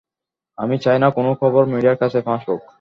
[0.57, 2.61] আমি চাই না কোনো খবর মিডিয়ার কাছে ফাঁস হোক।